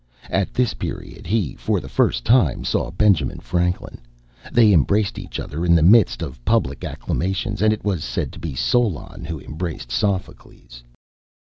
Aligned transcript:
At 0.31 0.55
this 0.55 0.73
period 0.73 1.27
he, 1.27 1.53
for 1.53 1.79
the 1.79 1.87
first 1.87 2.25
time, 2.25 2.63
saw 2.65 2.89
Benjamin 2.89 3.37
Franklin. 3.39 4.01
They 4.51 4.73
embraced 4.73 5.19
each 5.19 5.39
other 5.39 5.63
in 5.63 5.75
the 5.75 5.83
midst 5.83 6.23
of 6.23 6.43
public 6.43 6.83
acclamations, 6.83 7.61
and 7.61 7.71
it 7.71 7.85
was 7.85 8.03
said 8.03 8.31
to 8.33 8.39
be 8.39 8.55
Solon 8.55 9.25
who 9.25 9.39
embraced 9.39 9.91
Sophocles. 9.91 10.81